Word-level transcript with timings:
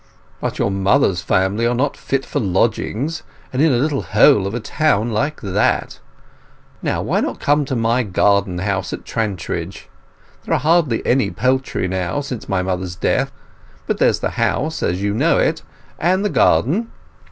"But 0.39 0.57
your 0.57 0.71
mother's 0.71 1.21
family 1.21 1.67
are 1.67 1.75
not 1.75 1.95
fit 1.95 2.25
for 2.25 2.39
lodgings, 2.39 3.21
and 3.53 3.61
in 3.61 3.71
a 3.71 3.77
little 3.77 4.01
hole 4.01 4.47
of 4.47 4.55
a 4.55 4.59
town 4.59 5.11
like 5.11 5.39
that. 5.41 5.99
Now 6.81 7.03
why 7.03 7.19
not 7.19 7.39
come 7.39 7.65
to 7.65 7.75
my 7.75 8.01
garden 8.01 8.57
house 8.57 8.93
at 8.93 9.05
Trantridge? 9.05 9.89
There 10.43 10.55
are 10.55 10.59
hardly 10.59 11.05
any 11.05 11.29
poultry 11.29 11.87
now, 11.87 12.21
since 12.21 12.49
my 12.49 12.63
mother's 12.63 12.95
death; 12.95 13.31
but 13.85 13.99
there's 13.99 14.21
the 14.21 14.31
house, 14.31 14.81
as 14.81 15.03
you 15.03 15.13
know 15.13 15.37
it, 15.37 15.61
and 15.99 16.25
the 16.25 16.29
garden. 16.29 16.89